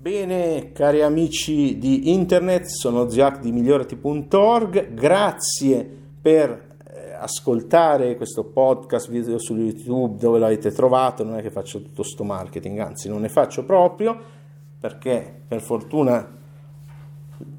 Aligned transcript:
Bene, 0.00 0.70
cari 0.70 1.02
amici 1.02 1.76
di 1.76 2.12
internet, 2.12 2.66
sono 2.66 3.08
Ziac 3.08 3.40
di 3.40 3.50
migliorati.org, 3.50 4.94
grazie 4.94 5.84
per 6.22 6.76
eh, 6.86 7.14
ascoltare 7.14 8.14
questo 8.14 8.44
podcast 8.44 9.10
video 9.10 9.40
su 9.40 9.56
YouTube 9.56 10.16
dove 10.16 10.38
l'avete 10.38 10.70
trovato, 10.70 11.24
non 11.24 11.36
è 11.36 11.42
che 11.42 11.50
faccio 11.50 11.82
tutto 11.82 12.04
sto 12.04 12.22
marketing, 12.22 12.78
anzi 12.78 13.08
non 13.08 13.22
ne 13.22 13.28
faccio 13.28 13.64
proprio 13.64 14.16
perché 14.78 15.40
per 15.48 15.60
fortuna 15.60 16.36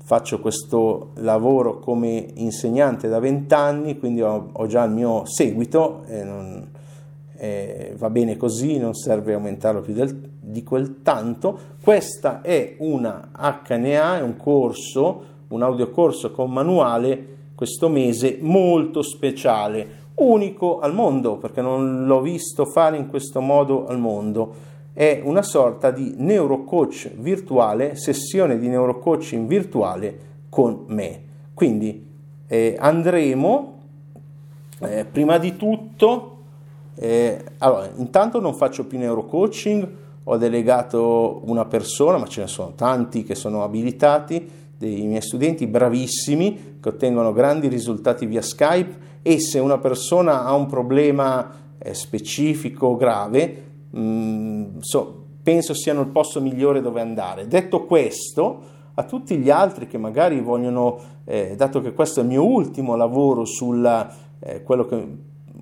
faccio 0.02 0.40
questo 0.40 1.10
lavoro 1.16 1.80
come 1.80 2.26
insegnante 2.36 3.10
da 3.10 3.20
vent'anni, 3.20 4.00
quindi 4.00 4.22
ho, 4.22 4.66
già 4.66 4.86
il 4.86 4.92
mio 4.92 5.26
seguito 5.26 6.06
e 6.08 6.24
non, 6.24 6.72
eh, 7.36 7.96
va 7.98 8.10
bene 8.10 8.38
così, 8.38 8.78
non 8.78 8.94
serve 8.94 9.34
aumentarlo 9.34 9.82
più 9.82 9.94
del, 9.94 10.29
di 10.52 10.64
quel 10.64 11.02
tanto. 11.02 11.58
Questa 11.82 12.42
è 12.42 12.76
una 12.80 13.30
HNA, 13.34 14.18
è 14.18 14.22
un 14.22 14.36
corso, 14.38 15.24
un 15.50 15.62
audiocorso 15.64 16.32
con 16.32 16.52
manuale 16.52 17.38
questo 17.56 17.90
mese 17.90 18.38
molto 18.42 19.02
speciale, 19.02 19.98
unico 20.16 20.80
al 20.80 20.94
mondo 20.94 21.38
perché 21.38 21.62
non 21.62 22.06
l'ho 22.06 22.22
visto 22.22 22.66
fare 22.66 22.98
in 22.98 23.08
questo 23.08 23.42
modo 23.42 23.86
al 23.88 24.00
mondo. 24.00 24.68
È 24.94 25.22
una 25.24 25.42
sorta 25.42 25.92
di 25.92 26.14
neurocoach 26.18 27.12
virtuale, 27.16 27.96
sessione 27.96 28.58
di 28.58 28.68
neurocoaching 28.68 29.48
virtuale 29.48 30.20
con 30.50 30.84
me. 30.88 31.24
Quindi 31.54 32.06
eh, 32.48 32.76
andremo 32.78 33.78
eh, 34.80 35.06
prima 35.06 35.38
di 35.38 35.56
tutto 35.56 36.38
eh, 37.02 37.42
allora, 37.60 37.90
intanto 37.96 38.42
non 38.42 38.54
faccio 38.54 38.86
più 38.86 38.98
neurocoaching, 38.98 39.88
ho 40.32 40.38
delegato 40.38 41.42
una 41.46 41.66
persona, 41.66 42.20
ma 42.20 42.28
ce 42.28 42.42
ne 42.42 42.48
sono 42.48 42.74
tanti 42.76 43.24
che 43.24 43.34
sono 43.34 43.64
abilitati, 43.64 44.58
dei 44.78 45.08
miei 45.08 45.24
studenti 45.24 45.66
bravissimi 45.66 46.78
che 46.80 46.90
ottengono 46.90 47.34
grandi 47.34 47.68
risultati 47.68 48.28
via 48.28 48.42
Skype 48.42 49.08
e 49.24 49.40
se 49.40 49.58
una 49.58 49.80
persona 49.80 50.46
ha 50.46 50.54
un 50.54 50.68
problema 50.68 51.52
eh, 51.80 51.96
specifico, 51.96 52.96
grave, 52.96 53.64
mh, 53.90 54.00
mm, 54.00 54.66
so, 54.82 55.24
penso 55.42 55.74
siano 55.74 56.02
il 56.02 56.08
posto 56.10 56.40
migliore 56.42 56.80
dove 56.80 57.02
andare. 57.02 57.48
Detto 57.48 57.86
questo, 57.86 58.62
a 58.94 59.04
tutti 59.04 59.36
gli 59.38 59.50
altri 59.50 59.88
che 59.88 59.98
magari 59.98 60.42
vogliono, 60.42 61.00
eh, 61.26 61.56
dato 61.58 61.82
che 61.82 61.94
questo 61.94 62.20
è 62.20 62.24
il 62.24 62.30
mio 62.30 62.46
ultimo 62.46 62.96
lavoro 62.96 63.46
sulla 63.46 64.08
eh, 64.40 64.62
quello 64.62 64.86
che 64.86 65.08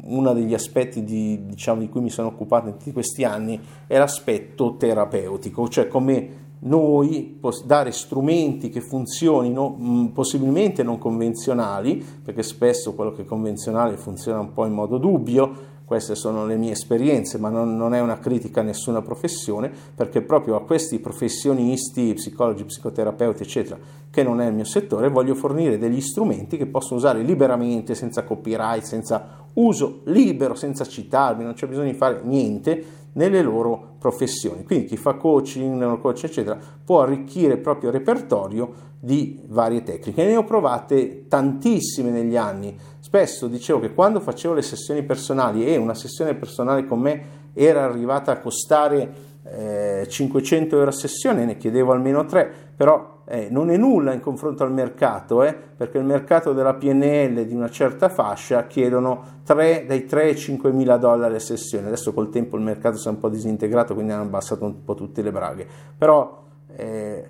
uno 0.07 0.33
degli 0.33 0.53
aspetti 0.53 1.03
di, 1.03 1.45
diciamo, 1.45 1.81
di 1.81 1.89
cui 1.89 2.01
mi 2.01 2.09
sono 2.09 2.29
occupato 2.29 2.67
in 2.67 2.77
tutti 2.77 2.91
questi 2.91 3.23
anni 3.23 3.59
è 3.87 3.97
l'aspetto 3.97 4.75
terapeutico, 4.77 5.67
cioè 5.67 5.87
come 5.87 6.45
noi 6.59 7.39
dare 7.65 7.91
strumenti 7.91 8.69
che 8.69 8.81
funzionino, 8.81 9.69
mh, 9.69 10.05
possibilmente 10.13 10.83
non 10.83 10.97
convenzionali, 10.97 12.03
perché 12.23 12.41
spesso 12.41 12.93
quello 12.93 13.11
che 13.11 13.23
è 13.23 13.25
convenzionale 13.25 13.97
funziona 13.97 14.39
un 14.39 14.53
po' 14.53 14.65
in 14.65 14.73
modo 14.73 14.97
dubbio, 14.97 15.75
queste 15.87 16.15
sono 16.15 16.45
le 16.45 16.57
mie 16.57 16.73
esperienze, 16.73 17.37
ma 17.37 17.47
non, 17.47 17.77
non, 17.77 17.93
è 17.93 18.01
una 18.01 18.19
critica 18.19 18.59
a 18.59 18.63
nessuna 18.63 19.01
professione, 19.01 19.71
perché 19.95 20.21
proprio 20.21 20.57
a 20.57 20.65
questi 20.65 20.99
professionisti, 20.99 22.13
psicologi, 22.13 22.65
psicoterapeuti, 22.65 23.43
eccetera, 23.43 23.79
che 24.11 24.21
non 24.21 24.41
è 24.41 24.47
il 24.47 24.53
mio 24.53 24.65
settore, 24.65 25.07
voglio 25.07 25.33
fornire 25.33 25.77
degli 25.77 26.01
strumenti 26.01 26.57
che 26.57 26.65
possono 26.65 26.99
usare 26.99 27.21
liberamente, 27.21 27.95
senza 27.95 28.25
copyright, 28.25 28.83
senza 28.83 29.45
uso 29.53 30.01
libero, 30.03 30.55
senza 30.55 30.85
citarmi, 30.85 31.45
non 31.45 31.53
c'è 31.53 31.67
bisogno 31.67 31.89
di 31.89 31.97
fare 31.97 32.19
niente 32.21 32.83
nelle 33.13 33.41
loro 33.41 33.95
professioni. 33.97 34.65
Quindi 34.65 34.87
chi 34.87 34.97
fa 34.97 35.13
coaching, 35.13 35.73
neurocoach, 35.73 36.25
eccetera, 36.25 36.59
può 36.83 37.01
arricchire 37.01 37.53
il 37.53 37.59
proprio 37.59 37.91
repertorio 37.91 38.85
di 38.99 39.39
varie 39.45 39.83
tecniche. 39.83 40.25
Ne 40.25 40.35
ho 40.35 40.43
provate 40.43 41.27
tantissime 41.29 42.09
negli 42.09 42.35
anni 42.35 42.75
Spesso 43.07 43.47
dicevo 43.47 43.79
che 43.79 43.93
quando 43.93 44.19
facevo 44.19 44.53
le 44.53 44.61
sessioni 44.61 45.01
personali 45.01 45.65
e 45.65 45.77
una 45.77 45.93
sessione 45.93 46.35
personale 46.35 46.85
con 46.85 46.99
me 46.99 47.51
era 47.53 47.85
arrivata 47.85 48.33
a 48.33 48.39
costare 48.39 49.13
eh, 49.45 50.05
500 50.09 50.75
euro 50.75 50.89
a 50.89 50.91
sessione, 50.91 51.45
ne 51.45 51.55
chiedevo 51.55 51.93
almeno 51.93 52.25
3, 52.25 52.51
però 52.75 53.21
eh, 53.23 53.47
non 53.49 53.69
è 53.69 53.77
nulla 53.77 54.11
in 54.11 54.19
confronto 54.19 54.63
al 54.63 54.73
mercato, 54.73 55.41
eh, 55.41 55.53
perché 55.53 55.99
il 55.99 56.03
mercato 56.03 56.51
della 56.51 56.73
PNL 56.73 57.45
di 57.45 57.55
una 57.55 57.69
certa 57.69 58.09
fascia 58.09 58.67
chiedono 58.67 59.39
3, 59.45 59.85
dai 59.87 60.05
3 60.05 60.23
ai 60.23 60.35
5 60.35 60.73
mila 60.73 60.97
dollari 60.97 61.35
a 61.35 61.39
sessione. 61.39 61.87
Adesso 61.87 62.11
col 62.13 62.27
tempo 62.27 62.57
il 62.57 62.63
mercato 62.63 62.97
si 62.97 63.07
è 63.07 63.09
un 63.09 63.19
po' 63.19 63.29
disintegrato, 63.29 63.93
quindi 63.93 64.11
hanno 64.11 64.23
abbassato 64.23 64.65
un 64.65 64.83
po' 64.83 64.95
tutte 64.95 65.21
le 65.21 65.31
braghe, 65.31 65.65
però 65.97 66.43
eh, 66.75 67.29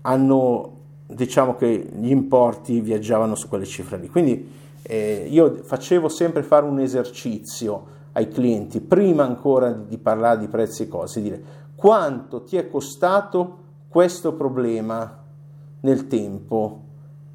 hanno 0.00 0.79
diciamo 1.12 1.56
che 1.56 1.90
gli 1.94 2.10
importi 2.10 2.80
viaggiavano 2.80 3.34
su 3.34 3.48
quelle 3.48 3.66
cifre 3.66 3.98
lì. 3.98 4.08
Quindi 4.08 4.48
eh, 4.82 5.26
io 5.28 5.60
facevo 5.62 6.08
sempre 6.08 6.42
fare 6.42 6.64
un 6.64 6.80
esercizio 6.80 7.98
ai 8.12 8.28
clienti, 8.28 8.80
prima 8.80 9.24
ancora 9.24 9.70
di, 9.72 9.98
parlare 9.98 10.40
di 10.40 10.48
prezzi 10.48 10.84
e 10.84 10.88
cose, 10.88 11.20
dire 11.20 11.42
quanto 11.74 12.42
ti 12.42 12.56
è 12.56 12.68
costato 12.68 13.58
questo 13.88 14.34
problema 14.34 15.18
nel 15.80 16.06
tempo 16.06 16.80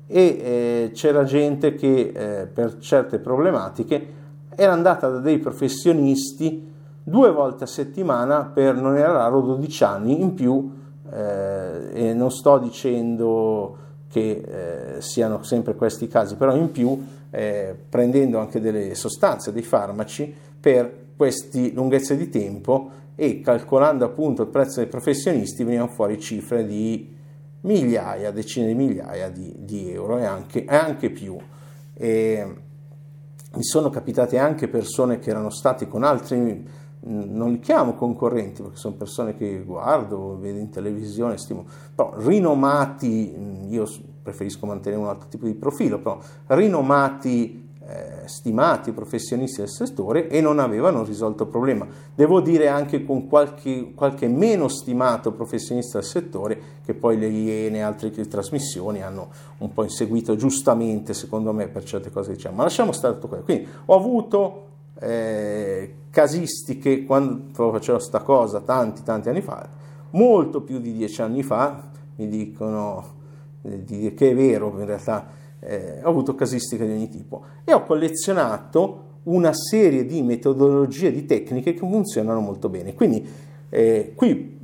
e 0.07 0.21
eh, 0.21 0.91
c'era 0.93 1.23
gente 1.23 1.73
che 1.73 2.11
eh, 2.13 2.45
per 2.45 2.77
certe 2.77 3.17
problematiche 3.17 4.13
era 4.49 4.71
andata 4.71 5.09
da 5.09 5.19
dei 5.19 5.39
professionisti 5.39 6.71
due 7.03 7.31
volte 7.31 7.63
a 7.63 7.67
settimana 7.67 8.43
per 8.45 8.75
non 8.75 8.95
era 8.97 9.11
raro 9.13 9.41
12 9.41 9.83
anni 9.83 10.21
in 10.21 10.33
più 10.33 10.71
eh, 11.11 11.89
e 11.93 12.13
non 12.13 12.31
sto 12.31 12.57
dicendo 12.57 13.77
che 14.09 14.95
eh, 14.97 15.01
siano 15.01 15.43
sempre 15.43 15.75
questi 15.75 16.07
casi, 16.07 16.35
però 16.35 16.55
in 16.55 16.71
più 16.71 17.03
eh, 17.31 17.75
prendendo 17.89 18.39
anche 18.39 18.61
delle 18.61 18.95
sostanze, 18.95 19.51
dei 19.51 19.61
farmaci 19.61 20.33
per 20.59 21.03
queste 21.17 21.71
lunghezze 21.71 22.15
di 22.15 22.29
tempo 22.29 22.91
e 23.15 23.41
calcolando 23.41 24.05
appunto 24.05 24.43
il 24.43 24.49
prezzo 24.49 24.79
dei 24.79 24.89
professionisti 24.89 25.63
venivano 25.63 25.91
fuori 25.91 26.19
cifre 26.19 26.65
di 26.65 27.13
migliaia, 27.61 28.31
decine 28.31 28.67
di 28.67 28.75
migliaia 28.75 29.29
di, 29.29 29.53
di 29.57 29.91
euro 29.91 30.17
e 30.17 30.25
anche, 30.25 30.65
e 30.65 30.75
anche 30.75 31.09
più. 31.09 31.37
E 31.93 32.55
mi 33.53 33.63
sono 33.63 33.89
capitate 33.89 34.37
anche 34.37 34.67
persone 34.67 35.19
che 35.19 35.29
erano 35.29 35.49
stati 35.49 35.87
con 35.87 36.03
altri 36.03 36.67
non 37.01 37.51
li 37.51 37.59
chiamo 37.59 37.93
concorrenti 37.93 38.61
perché 38.61 38.77
sono 38.77 38.95
persone 38.95 39.35
che 39.35 39.63
guardo, 39.63 40.37
vedo 40.39 40.57
in 40.57 40.69
televisione, 40.69 41.37
stimo, 41.37 41.65
però 41.93 42.13
rinomati, 42.17 43.67
io 43.69 43.87
preferisco 44.21 44.65
mantenere 44.65 45.01
un 45.01 45.07
altro 45.07 45.27
tipo 45.29 45.45
di 45.45 45.53
profilo, 45.53 45.99
però 45.99 46.19
rinomati, 46.47 47.63
eh, 47.87 48.27
stimati 48.27 48.91
professionisti 48.91 49.59
del 49.59 49.69
settore 49.69 50.27
e 50.27 50.41
non 50.41 50.57
avevano 50.57 51.03
risolto 51.03 51.43
il 51.43 51.49
problema. 51.49 51.85
Devo 52.15 52.41
dire 52.41 52.67
anche 52.67 53.05
con 53.05 53.27
qualche, 53.27 53.93
qualche 53.93 54.27
meno 54.27 54.67
stimato 54.67 55.31
professionista 55.31 55.99
del 55.99 56.07
settore 56.07 56.59
che 56.83 56.95
poi 56.95 57.19
le 57.19 57.27
Iene 57.27 57.77
e 57.77 57.81
altre 57.81 58.09
trasmissioni 58.09 59.03
hanno 59.03 59.29
un 59.59 59.71
po' 59.71 59.83
inseguito 59.83 60.35
giustamente, 60.35 61.13
secondo 61.13 61.53
me, 61.53 61.67
per 61.67 61.83
certe 61.83 62.09
cose 62.09 62.31
diciamo. 62.31 62.55
Ma 62.55 62.63
lasciamo 62.63 62.91
stare 62.91 63.13
tutto 63.13 63.27
questo. 63.27 63.45
Quindi 63.45 63.67
ho 63.85 63.95
avuto 63.95 64.63
eh, 64.99 65.95
casistiche 66.09 67.03
quando 67.03 67.71
facevo 67.71 67.97
questa 67.97 68.21
cosa 68.21 68.61
tanti 68.61 69.03
tanti 69.03 69.29
anni 69.29 69.41
fa, 69.41 69.67
molto 70.11 70.61
più 70.61 70.79
di 70.79 70.93
dieci 70.93 71.21
anni 71.21 71.43
fa, 71.43 71.89
mi 72.15 72.27
dicono 72.27 73.03
eh, 73.61 74.13
che 74.13 74.29
è 74.29 74.35
vero 74.35 74.73
in 74.79 74.85
realtà, 74.85 75.27
eh, 75.59 75.99
ho 76.03 76.09
avuto 76.09 76.35
casistiche 76.35 76.85
di 76.85 76.93
ogni 76.93 77.09
tipo 77.09 77.43
e 77.63 77.73
ho 77.73 77.83
collezionato 77.83 79.03
una 79.23 79.53
serie 79.53 80.05
di 80.05 80.21
metodologie, 80.21 81.11
di 81.11 81.25
tecniche 81.25 81.73
che 81.73 81.79
funzionano 81.79 82.39
molto 82.39 82.69
bene. 82.69 82.93
Quindi 82.93 83.27
eh, 83.69 84.13
qui 84.15 84.57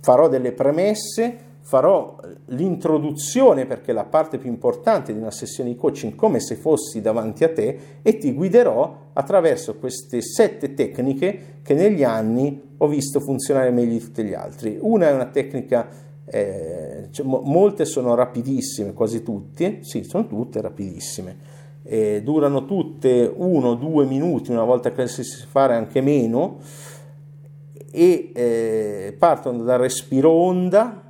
farò 0.00 0.28
delle 0.28 0.52
premesse 0.52 1.46
farò 1.68 2.16
l'introduzione 2.46 3.66
perché 3.66 3.90
è 3.90 3.94
la 3.94 4.06
parte 4.06 4.38
più 4.38 4.48
importante 4.48 5.12
di 5.12 5.18
una 5.18 5.30
sessione 5.30 5.68
di 5.68 5.76
coaching 5.76 6.14
come 6.14 6.40
se 6.40 6.54
fossi 6.54 7.02
davanti 7.02 7.44
a 7.44 7.52
te 7.52 7.78
e 8.00 8.16
ti 8.16 8.32
guiderò 8.32 9.10
attraverso 9.12 9.76
queste 9.76 10.22
sette 10.22 10.72
tecniche 10.72 11.58
che 11.62 11.74
negli 11.74 12.04
anni 12.04 12.58
ho 12.78 12.86
visto 12.86 13.20
funzionare 13.20 13.70
meglio 13.70 13.92
di 13.92 13.98
tutte 13.98 14.24
gli 14.24 14.32
altri. 14.32 14.78
Una 14.80 15.08
è 15.08 15.12
una 15.12 15.26
tecnica, 15.26 15.90
eh, 16.24 17.08
cioè, 17.10 17.26
molte 17.26 17.84
sono 17.84 18.14
rapidissime, 18.14 18.94
quasi 18.94 19.22
tutte, 19.22 19.80
sì, 19.82 20.04
sono 20.04 20.26
tutte 20.26 20.62
rapidissime. 20.62 21.36
Eh, 21.82 22.22
durano 22.22 22.64
tutte 22.64 23.30
uno 23.36 23.68
o 23.68 23.74
due 23.74 24.06
minuti, 24.06 24.50
una 24.52 24.64
volta 24.64 24.90
che 24.90 25.06
si 25.06 25.22
fare 25.22 25.74
anche 25.74 26.00
meno, 26.00 26.60
e 27.90 28.30
eh, 28.34 29.14
partono 29.18 29.64
dal 29.64 29.80
respiro 29.80 30.30
onda, 30.30 31.07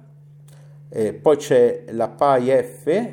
eh, 0.88 1.12
poi 1.12 1.36
c'è 1.36 1.84
la 1.90 2.08
PAI-F 2.08 3.12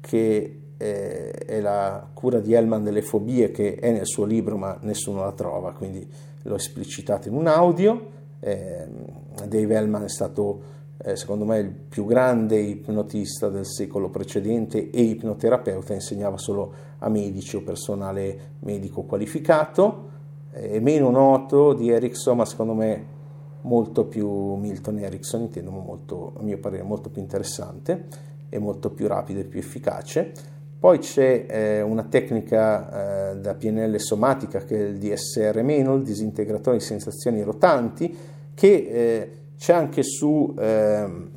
che 0.00 0.60
eh, 0.76 1.30
è 1.30 1.60
la 1.60 2.08
cura 2.12 2.40
di 2.40 2.52
Hellman 2.52 2.82
delle 2.82 3.02
fobie 3.02 3.50
che 3.50 3.76
è 3.76 3.90
nel 3.92 4.06
suo 4.06 4.24
libro 4.24 4.56
ma 4.56 4.78
nessuno 4.82 5.22
la 5.22 5.32
trova, 5.32 5.72
quindi 5.72 6.06
l'ho 6.42 6.54
esplicitato 6.56 7.28
in 7.28 7.34
un 7.34 7.46
audio. 7.46 8.12
Eh, 8.40 8.86
Dave 9.46 9.74
Hellman 9.74 10.04
è 10.04 10.08
stato 10.08 10.72
eh, 10.98 11.16
secondo 11.16 11.44
me 11.44 11.58
il 11.58 11.70
più 11.70 12.04
grande 12.04 12.58
ipnotista 12.58 13.48
del 13.48 13.66
secolo 13.66 14.10
precedente 14.10 14.90
e 14.90 15.02
ipnoterapeuta, 15.02 15.92
insegnava 15.92 16.38
solo 16.38 16.72
a 16.98 17.08
medici 17.08 17.56
o 17.56 17.62
personale 17.62 18.52
medico 18.60 19.02
qualificato, 19.02 20.10
è 20.50 20.78
meno 20.78 21.10
noto 21.10 21.72
di 21.72 21.90
Erickson, 21.90 22.36
ma 22.36 22.44
secondo 22.44 22.74
me 22.74 23.13
molto 23.64 24.06
più 24.06 24.54
Milton 24.54 24.98
Erickson, 24.98 25.42
intendo 25.42 25.70
molto, 25.70 26.32
a 26.38 26.42
mio 26.42 26.58
parere 26.58 26.82
molto 26.82 27.10
più 27.10 27.20
interessante 27.20 28.06
e 28.48 28.58
molto 28.58 28.90
più 28.90 29.06
rapido 29.06 29.40
e 29.40 29.44
più 29.44 29.58
efficace. 29.58 30.32
Poi 30.78 30.98
c'è 30.98 31.46
eh, 31.48 31.80
una 31.80 32.04
tecnica 32.04 33.30
eh, 33.30 33.36
da 33.38 33.54
PNL 33.54 33.98
somatica 33.98 34.60
che 34.60 34.76
è 34.76 34.82
il 34.88 34.98
DSR-, 34.98 35.58
il 35.58 36.02
disintegratore 36.02 36.76
di 36.76 36.82
sensazioni 36.82 37.42
rotanti, 37.42 38.14
che 38.54 38.68
eh, 38.68 39.30
c'è 39.56 39.72
anche 39.72 40.02
su 40.02 40.54
ehm, 40.58 41.30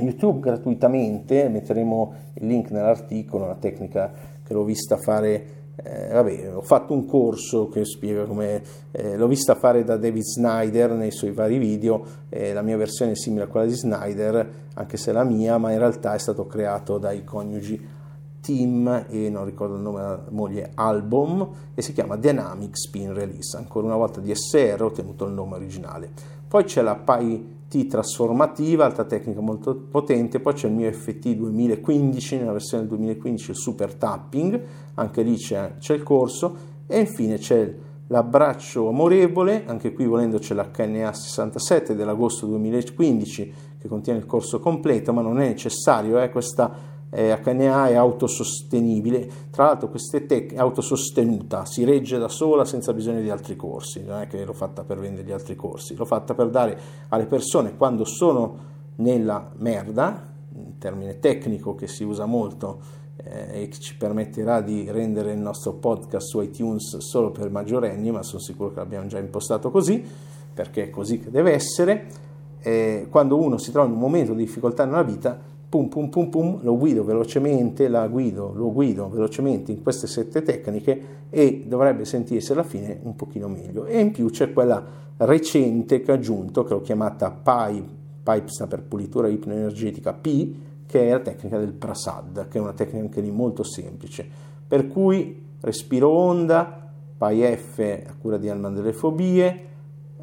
YouTube 0.00 0.40
gratuitamente, 0.40 1.48
metteremo 1.48 2.14
il 2.34 2.46
link 2.46 2.70
nell'articolo, 2.70 3.44
una 3.44 3.56
tecnica 3.56 4.12
che 4.44 4.52
l'ho 4.52 4.64
vista 4.64 4.96
fare 4.98 5.57
eh, 5.82 6.12
vabbè, 6.12 6.56
ho 6.56 6.62
fatto 6.62 6.92
un 6.92 7.06
corso 7.06 7.68
che 7.68 7.84
spiega 7.84 8.24
come 8.24 8.62
eh, 8.90 9.16
l'ho 9.16 9.28
vista 9.28 9.54
fare 9.54 9.84
da 9.84 9.96
David 9.96 10.22
Snyder 10.22 10.92
nei 10.92 11.12
suoi 11.12 11.30
vari 11.30 11.58
video, 11.58 12.04
eh, 12.28 12.52
la 12.52 12.62
mia 12.62 12.76
versione 12.76 13.12
è 13.12 13.16
simile 13.16 13.44
a 13.44 13.46
quella 13.46 13.66
di 13.66 13.74
Snyder, 13.74 14.50
anche 14.74 14.96
se 14.96 15.10
è 15.10 15.12
la 15.12 15.24
mia, 15.24 15.56
ma 15.58 15.70
in 15.70 15.78
realtà 15.78 16.14
è 16.14 16.18
stato 16.18 16.46
creato 16.46 16.98
dai 16.98 17.22
coniugi 17.22 17.96
Tim 18.40 19.06
e 19.08 19.28
non 19.30 19.44
ricordo 19.44 19.74
il 19.74 19.82
nome 19.82 20.00
della 20.00 20.24
moglie 20.30 20.70
Album 20.74 21.48
e 21.74 21.82
si 21.82 21.92
chiama 21.92 22.16
Dynamic 22.16 22.76
Spin 22.76 23.12
Release, 23.12 23.56
ancora 23.56 23.86
una 23.86 23.96
volta 23.96 24.20
DSR, 24.20 24.82
ho 24.82 24.86
ottenuto 24.86 25.26
il 25.26 25.32
nome 25.32 25.56
originale. 25.56 26.10
Poi 26.48 26.64
c'è 26.64 26.82
la 26.82 26.96
Pi 26.96 27.56
T 27.68 27.86
trasformativa, 27.86 28.86
alta 28.86 29.04
tecnica 29.04 29.40
molto 29.40 29.76
potente, 29.76 30.40
poi 30.40 30.54
c'è 30.54 30.68
il 30.68 30.72
mio 30.72 30.90
FT 30.90 31.34
2015, 31.34 32.38
nella 32.38 32.52
versione 32.52 32.86
del 32.86 32.96
2015 32.96 33.50
il 33.50 33.56
super 33.56 33.94
tapping, 33.94 34.62
anche 34.94 35.22
lì 35.22 35.36
c'è, 35.36 35.74
c'è 35.78 35.94
il 35.94 36.02
corso, 36.02 36.56
e 36.86 36.98
infine 36.98 37.36
c'è 37.36 37.74
l'abbraccio 38.06 38.88
amorevole, 38.88 39.64
anche 39.66 39.92
qui 39.92 40.06
volendo 40.06 40.38
c'è 40.38 40.54
l'HNA 40.54 41.12
67 41.12 41.94
dell'agosto 41.94 42.46
2015 42.46 43.52
che 43.78 43.88
contiene 43.88 44.18
il 44.18 44.26
corso 44.26 44.60
completo, 44.60 45.12
ma 45.12 45.20
non 45.20 45.38
è 45.38 45.48
necessario, 45.48 46.20
eh, 46.20 46.30
questa 46.30 46.96
HNA 47.10 47.88
è 47.88 47.94
autosostenibile, 47.94 49.30
tra 49.50 49.64
l'altro 49.64 49.88
questa 49.88 50.20
tech 50.20 50.52
è 50.52 50.58
autosostenuta, 50.58 51.64
si 51.64 51.84
regge 51.84 52.18
da 52.18 52.28
sola 52.28 52.64
senza 52.64 52.92
bisogno 52.92 53.20
di 53.20 53.30
altri 53.30 53.56
corsi, 53.56 54.04
non 54.04 54.20
è 54.20 54.26
che 54.26 54.44
l'ho 54.44 54.52
fatta 54.52 54.84
per 54.84 54.98
vendere 54.98 55.26
gli 55.26 55.32
altri 55.32 55.56
corsi, 55.56 55.96
l'ho 55.96 56.04
fatta 56.04 56.34
per 56.34 56.50
dare 56.50 56.78
alle 57.08 57.26
persone 57.26 57.76
quando 57.76 58.04
sono 58.04 58.66
nella 58.96 59.50
merda, 59.56 60.26
un 60.54 60.76
termine 60.78 61.18
tecnico 61.18 61.74
che 61.74 61.86
si 61.86 62.04
usa 62.04 62.26
molto 62.26 62.80
eh, 63.16 63.62
e 63.62 63.68
che 63.68 63.78
ci 63.78 63.96
permetterà 63.96 64.60
di 64.60 64.90
rendere 64.90 65.32
il 65.32 65.38
nostro 65.38 65.74
podcast 65.74 66.26
su 66.26 66.40
iTunes 66.40 66.98
solo 66.98 67.30
per 67.30 67.50
maggiorenni, 67.50 68.10
ma 68.10 68.22
sono 68.22 68.40
sicuro 68.40 68.70
che 68.70 68.76
l'abbiamo 68.76 69.06
già 69.06 69.18
impostato 69.18 69.70
così, 69.70 70.04
perché 70.52 70.84
è 70.84 70.90
così 70.90 71.20
che 71.20 71.30
deve 71.30 71.52
essere. 71.52 72.26
Eh, 72.60 73.06
quando 73.08 73.40
uno 73.40 73.56
si 73.56 73.70
trova 73.70 73.86
in 73.86 73.94
un 73.94 74.00
momento 74.00 74.34
di 74.34 74.44
difficoltà 74.44 74.84
nella 74.84 75.04
vita, 75.04 75.38
pum 75.68 75.88
pum 75.88 76.08
pum 76.08 76.28
pum, 76.28 76.58
lo 76.62 76.78
guido 76.78 77.04
velocemente, 77.04 77.88
la 77.88 78.06
guido, 78.08 78.52
lo 78.54 78.72
guido 78.72 79.08
velocemente 79.08 79.70
in 79.70 79.82
queste 79.82 80.06
sette 80.06 80.42
tecniche 80.42 81.16
e 81.28 81.64
dovrebbe 81.66 82.04
sentirsi 82.04 82.52
alla 82.52 82.62
fine 82.62 82.98
un 83.02 83.14
pochino 83.16 83.48
meglio. 83.48 83.84
E 83.84 84.00
in 84.00 84.10
più 84.10 84.30
c'è 84.30 84.52
quella 84.52 84.82
recente 85.18 86.00
che 86.00 86.10
ho 86.10 86.14
aggiunto, 86.14 86.64
che 86.64 86.74
ho 86.74 86.80
chiamata 86.80 87.30
PI, 87.30 87.84
PI 88.22 88.42
sta 88.46 88.66
per 88.66 88.82
pulitura 88.82 89.28
ipnoenergetica 89.28 90.12
P, 90.14 90.54
che 90.86 91.06
è 91.06 91.10
la 91.10 91.20
tecnica 91.20 91.58
del 91.58 91.74
Prasad, 91.74 92.48
che 92.48 92.58
è 92.58 92.60
una 92.60 92.72
tecnica 92.72 93.04
anche 93.04 93.20
lì 93.20 93.30
molto 93.30 93.62
semplice. 93.62 94.26
Per 94.66 94.86
cui 94.86 95.44
respiro 95.60 96.08
onda, 96.08 96.90
PI 97.18 97.56
F 97.56 98.04
a 98.06 98.14
cura 98.18 98.38
di 98.38 98.48
Alman 98.48 98.74
delle 98.74 98.92
fobie, 98.94 99.66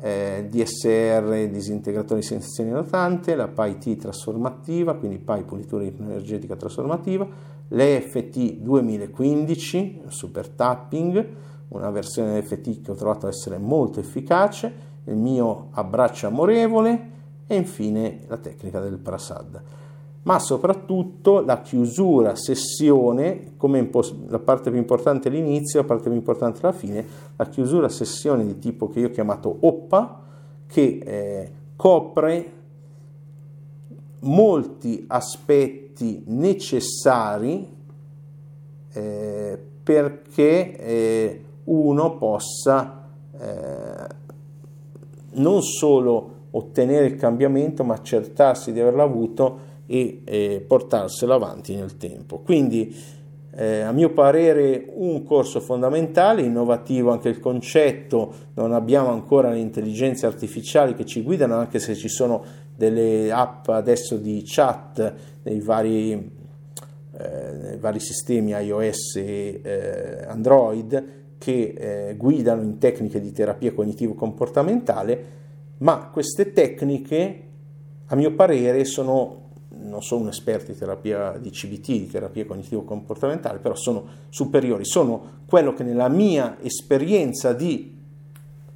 eh, 0.02 0.48
DSR 0.50 1.48
disintegratore 1.50 2.20
di 2.20 2.26
sensazioni 2.26 2.72
rotante, 2.72 3.36
la 3.36 3.48
PyT 3.48 3.98
trasformativa, 3.98 4.96
quindi 4.96 5.18
PI 5.18 5.44
pulitura 5.44 5.84
ipnoenergetica 5.84 6.56
trasformativa, 6.56 7.28
l'EFT 7.68 8.54
2015 8.56 10.02
super 10.08 10.50
tapping, 10.50 11.28
una 11.70 11.90
versione 11.90 12.42
FT 12.42 12.82
che 12.82 12.92
ho 12.92 12.96
trovato 12.96 13.28
essere 13.28 13.58
molto 13.58 14.00
efficace, 14.00 14.94
il 15.06 15.16
mio 15.16 15.70
abbraccio 15.72 16.28
amorevole 16.28 17.12
e 17.48 17.56
infine 17.56 18.22
la 18.28 18.38
tecnica 18.38 18.80
del 18.80 18.98
Prasad 18.98 19.62
ma 20.26 20.40
soprattutto 20.40 21.42
la 21.42 21.62
chiusura 21.62 22.36
sessione, 22.36 23.54
come 23.58 23.88
la 24.28 24.40
parte 24.40 24.72
più 24.72 24.80
importante 24.80 25.30
l'inizio, 25.30 25.82
la 25.82 25.86
parte 25.86 26.10
più 26.10 26.18
importante 26.18 26.62
la 26.64 26.72
fine, 26.72 27.06
la 27.36 27.46
chiusura 27.46 27.90
sessione 27.90 28.44
di 28.44 28.58
tipo 28.58 28.90
che 28.90 29.02
io 29.02 29.08
ho 29.08 29.12
chiamato 29.12 29.56
OPPA, 29.60 30.22
che 30.66 31.00
eh, 31.04 31.52
copre 31.76 32.52
molti 34.22 35.06
aspetti 35.08 36.24
necessari 36.26 37.72
eh, 38.94 39.60
perché 39.84 40.76
eh, 40.76 41.44
uno 41.66 42.18
possa 42.18 43.10
eh, 43.40 44.08
non 45.34 45.62
solo 45.62 46.34
ottenere 46.50 47.06
il 47.06 47.16
cambiamento, 47.16 47.84
ma 47.84 47.94
accertarsi 47.94 48.72
di 48.72 48.80
averlo 48.80 49.04
avuto 49.04 49.74
e 49.86 50.22
eh, 50.24 50.64
portarselo 50.66 51.34
avanti 51.34 51.76
nel 51.76 51.98
tempo. 51.98 52.40
Quindi, 52.40 52.96
eh, 53.58 53.82
a 53.82 53.92
mio 53.92 54.12
parere, 54.12 54.86
un 54.94 55.24
corso 55.24 55.60
fondamentale, 55.60 56.42
innovativo 56.42 57.12
anche 57.12 57.30
il 57.30 57.40
concetto, 57.40 58.34
non 58.56 58.74
abbiamo 58.74 59.10
ancora 59.10 59.50
le 59.50 59.60
intelligenze 59.60 60.26
artificiali 60.26 60.94
che 60.94 61.06
ci 61.06 61.22
guidano, 61.22 61.56
anche 61.56 61.80
se 61.80 61.96
ci 61.96 62.10
sono 62.10 62.44
delle 62.76 63.32
app 63.32 63.70
adesso 63.70 64.18
di 64.18 64.44
chat 64.46 65.14
nei 65.44 65.62
vari, 65.62 66.12
eh, 66.12 67.52
nei 67.62 67.78
vari 67.78 68.00
sistemi 68.00 68.52
iOS 68.52 69.16
e 69.16 69.62
eh, 69.64 70.26
Android 70.28 71.24
che 71.38 71.76
eh, 72.10 72.16
guidano 72.18 72.62
in 72.62 72.78
tecniche 72.78 73.22
di 73.22 73.32
terapia 73.32 73.72
cognitivo-comportamentale, 73.72 75.26
ma 75.78 76.10
queste 76.12 76.52
tecniche, 76.52 77.44
a 78.08 78.16
mio 78.16 78.34
parere, 78.34 78.84
sono 78.84 79.44
non 79.96 80.04
sono 80.04 80.24
un 80.24 80.28
esperto 80.28 80.72
di 80.72 80.78
terapia 80.78 81.38
di 81.40 81.50
CBT, 81.50 81.88
di 81.88 82.08
terapia 82.08 82.46
cognitivo-comportamentale, 82.46 83.60
però 83.60 83.76
sono 83.76 84.06
superiori, 84.30 84.86
sono 84.86 85.44
quello 85.48 85.74
che 85.74 85.84
nella 85.84 86.10
mia 86.10 86.58
esperienza 86.62 87.54
di 87.54 87.98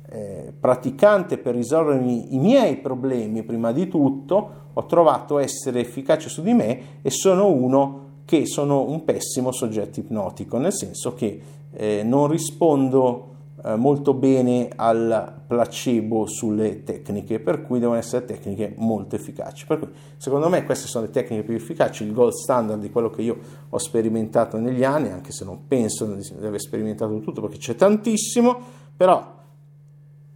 eh, 0.09 0.53
praticante 0.57 1.37
per 1.37 1.55
risolvermi 1.55 2.33
i 2.33 2.39
miei 2.39 2.77
problemi 2.77 3.43
prima 3.43 3.71
di 3.71 3.87
tutto, 3.87 4.51
ho 4.73 4.85
trovato 4.85 5.37
essere 5.39 5.81
efficace 5.81 6.29
su 6.29 6.41
di 6.41 6.53
me 6.53 7.01
e 7.01 7.09
sono 7.09 7.47
uno 7.47 8.07
che 8.25 8.45
sono 8.45 8.89
un 8.89 9.03
pessimo 9.03 9.51
soggetto 9.51 9.99
ipnotico, 9.99 10.57
nel 10.57 10.73
senso 10.73 11.13
che 11.13 11.41
eh, 11.71 12.03
non 12.03 12.27
rispondo 12.27 13.27
eh, 13.63 13.75
molto 13.75 14.13
bene 14.13 14.69
al 14.75 15.41
placebo 15.45 16.25
sulle 16.27 16.83
tecniche, 16.83 17.39
per 17.39 17.61
cui 17.61 17.79
devono 17.79 17.97
essere 17.97 18.25
tecniche 18.25 18.73
molto 18.77 19.15
efficaci. 19.15 19.65
Per 19.65 19.79
cui, 19.79 19.89
secondo 20.17 20.49
me 20.49 20.63
queste 20.63 20.87
sono 20.87 21.05
le 21.05 21.11
tecniche 21.11 21.43
più 21.43 21.55
efficaci, 21.55 22.03
il 22.03 22.13
gold 22.13 22.33
standard 22.33 22.79
di 22.79 22.89
quello 22.89 23.09
che 23.09 23.21
io 23.21 23.37
ho 23.69 23.77
sperimentato 23.77 24.57
negli 24.57 24.83
anni, 24.83 25.09
anche 25.09 25.31
se 25.31 25.43
non 25.43 25.67
penso 25.67 26.05
di 26.05 26.45
aver 26.45 26.59
sperimentato 26.59 27.19
tutto 27.19 27.41
perché 27.41 27.57
c'è 27.57 27.75
tantissimo, 27.75 28.57
però 28.95 29.37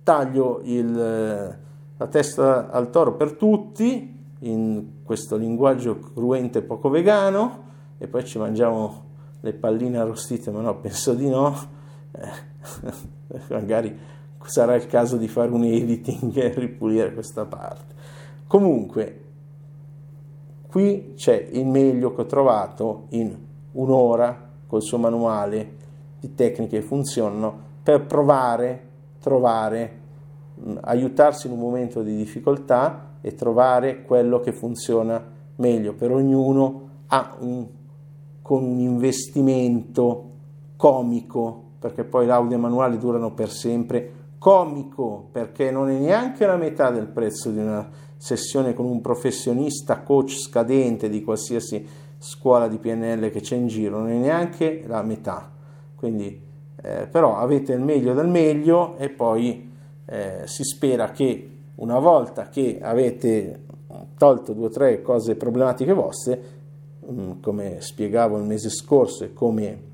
taglio 0.03 0.61
il, 0.63 0.93
la 1.97 2.07
testa 2.07 2.69
al 2.69 2.89
toro 2.89 3.15
per 3.15 3.33
tutti 3.33 4.19
in 4.39 4.85
questo 5.03 5.37
linguaggio 5.37 5.99
cruente 5.99 6.61
poco 6.61 6.89
vegano 6.89 7.63
e 7.97 8.07
poi 8.07 8.25
ci 8.25 8.37
mangiamo 8.37 9.11
le 9.39 9.53
palline 9.53 9.97
arrostite, 9.97 10.51
ma 10.51 10.61
no, 10.61 10.77
penso 10.79 11.13
di 11.13 11.29
no. 11.29 11.81
Eh 12.13 12.51
magari 13.49 13.97
sarà 14.43 14.75
il 14.75 14.87
caso 14.87 15.17
di 15.17 15.27
fare 15.27 15.51
un 15.51 15.63
editing 15.63 16.35
e 16.35 16.53
ripulire 16.55 17.13
questa 17.13 17.45
parte. 17.45 17.93
Comunque, 18.47 19.21
qui 20.67 21.13
c'è 21.15 21.49
il 21.51 21.65
meglio 21.65 22.13
che 22.13 22.21
ho 22.21 22.25
trovato 22.25 23.05
in 23.09 23.35
un'ora 23.71 24.49
col 24.67 24.81
suo 24.81 24.97
manuale 24.97 25.81
di 26.19 26.35
tecniche 26.35 26.79
che 26.79 26.85
funzionano 26.85 27.71
per 27.81 28.05
provare, 28.05 28.87
trovare, 29.19 30.01
aiutarsi 30.81 31.47
in 31.47 31.53
un 31.53 31.59
momento 31.59 32.01
di 32.01 32.15
difficoltà 32.15 33.11
e 33.21 33.33
trovare 33.35 34.03
quello 34.03 34.39
che 34.39 34.51
funziona 34.51 35.23
meglio 35.55 35.93
per 35.93 36.11
ognuno 36.11 36.89
un, 37.39 37.67
con 38.41 38.63
un 38.63 38.79
investimento 38.79 40.29
comico 40.75 41.62
perché 41.83 42.05
poi 42.05 42.25
l'audio 42.25 42.55
e 42.55 42.59
manuali 42.61 42.97
durano 42.97 43.33
per 43.33 43.49
sempre, 43.49 44.11
comico 44.37 45.27
perché 45.33 45.69
non 45.69 45.89
è 45.89 45.97
neanche 45.97 46.45
la 46.45 46.55
metà 46.55 46.91
del 46.91 47.07
prezzo 47.07 47.49
di 47.49 47.57
una 47.57 47.89
sessione 48.15 48.73
con 48.73 48.85
un 48.85 49.01
professionista 49.01 49.99
coach 49.99 50.29
scadente 50.29 51.09
di 51.09 51.21
qualsiasi 51.21 51.85
scuola 52.17 52.69
di 52.69 52.77
PNL 52.77 53.29
che 53.31 53.41
c'è 53.41 53.57
in 53.57 53.67
giro, 53.67 53.99
non 53.99 54.11
è 54.11 54.15
neanche 54.15 54.85
la 54.87 55.01
metà. 55.01 55.51
Quindi, 55.93 56.41
eh, 56.81 57.07
però 57.11 57.35
avete 57.35 57.73
il 57.73 57.81
meglio 57.81 58.13
del 58.13 58.29
meglio 58.29 58.95
e 58.95 59.09
poi 59.09 59.69
eh, 60.05 60.43
si 60.45 60.63
spera 60.63 61.11
che 61.11 61.49
una 61.75 61.99
volta 61.99 62.47
che 62.47 62.79
avete 62.81 63.59
tolto 64.17 64.53
due 64.53 64.67
o 64.67 64.69
tre 64.69 65.01
cose 65.01 65.35
problematiche 65.35 65.91
vostre, 65.91 66.41
mm, 67.11 67.41
come 67.41 67.81
spiegavo 67.81 68.37
il 68.37 68.45
mese 68.45 68.69
scorso 68.69 69.25
e 69.25 69.33
come 69.33 69.91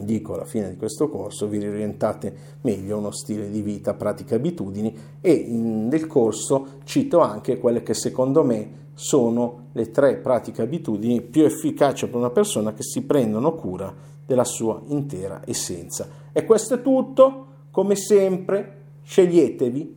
dico 0.00 0.34
alla 0.34 0.44
fine 0.44 0.70
di 0.70 0.76
questo 0.76 1.08
corso, 1.08 1.48
vi 1.48 1.58
riorientate 1.58 2.34
meglio 2.62 2.96
a 2.96 2.98
uno 2.98 3.10
stile 3.10 3.50
di 3.50 3.62
vita, 3.62 3.94
pratiche, 3.94 4.34
abitudini 4.34 4.94
e 5.20 5.46
nel 5.48 6.06
corso 6.06 6.80
cito 6.84 7.20
anche 7.20 7.58
quelle 7.58 7.82
che 7.82 7.94
secondo 7.94 8.42
me 8.44 8.86
sono 8.94 9.66
le 9.72 9.90
tre 9.90 10.16
pratiche 10.16 10.62
abitudini 10.62 11.20
più 11.20 11.44
efficaci 11.44 12.06
per 12.06 12.16
una 12.16 12.30
persona 12.30 12.72
che 12.72 12.82
si 12.82 13.02
prendono 13.02 13.54
cura 13.54 13.94
della 14.26 14.44
sua 14.44 14.80
intera 14.86 15.42
essenza. 15.44 16.08
E 16.32 16.44
questo 16.44 16.74
è 16.74 16.82
tutto, 16.82 17.46
come 17.70 17.94
sempre, 17.94 18.76
sceglietevi 19.02 19.96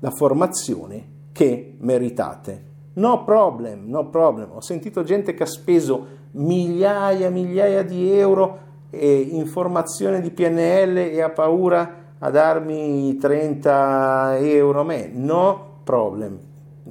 la 0.00 0.10
formazione 0.10 1.10
che 1.32 1.76
meritate. 1.78 2.70
No 2.94 3.24
problem, 3.24 3.88
no 3.88 4.08
problem. 4.08 4.50
Ho 4.52 4.60
sentito 4.60 5.02
gente 5.02 5.34
che 5.34 5.42
ha 5.42 5.46
speso 5.46 6.06
migliaia 6.32 7.26
e 7.26 7.30
migliaia 7.30 7.82
di 7.82 8.10
euro 8.10 8.70
in 8.92 9.46
formazione 9.46 10.20
di 10.20 10.30
PNL 10.30 10.96
e 10.96 11.20
ha 11.20 11.30
paura 11.30 12.00
a 12.18 12.30
darmi 12.30 13.16
30 13.16 14.38
euro 14.38 14.80
a 14.80 14.84
me. 14.84 15.10
No 15.12 15.80
problem. 15.82 16.38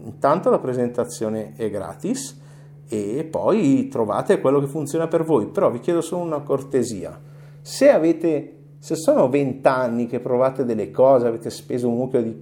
Intanto 0.04 0.50
la 0.50 0.60
presentazione 0.60 1.54
è 1.56 1.70
gratis 1.70 2.40
e 2.88 3.24
poi 3.30 3.88
trovate 3.88 4.42
quello 4.42 4.60
che 4.60 4.68
funziona 4.68 5.08
per 5.08 5.24
voi. 5.24 5.48
Però 5.48 5.70
vi 5.70 5.80
chiedo 5.80 6.02
solo 6.02 6.24
una 6.24 6.42
cortesia. 6.42 7.20
Se 7.62 7.90
avete 7.90 8.56
se 8.82 8.96
sono 8.96 9.30
20 9.30 9.68
anni 9.68 10.08
che 10.08 10.20
provate 10.20 10.66
delle 10.66 10.90
cose, 10.90 11.28
avete 11.28 11.52
speso 11.52 11.88
un 11.88 11.98
mucchio 11.98 12.24
di 12.24 12.36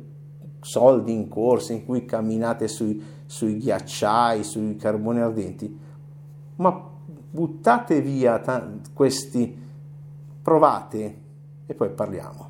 soldi 0.61 1.11
in 1.11 1.27
corsa 1.27 1.73
in 1.73 1.83
cui 1.83 2.05
camminate 2.05 2.69
sui, 2.69 3.03
sui 3.25 3.57
ghiacciai, 3.57 4.41
sui 4.45 4.77
carboni 4.77 5.19
ardenti, 5.19 5.77
ma 6.55 6.88
buttate 7.29 8.01
via 8.01 8.39
t- 8.39 8.93
questi, 8.93 9.57
provate 10.41 11.21
e 11.65 11.74
poi 11.74 11.89
parliamo. 11.89 12.50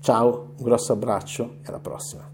Ciao, 0.00 0.54
un 0.56 0.64
grosso 0.64 0.92
abbraccio 0.92 1.58
e 1.62 1.68
alla 1.68 1.78
prossima. 1.78 2.31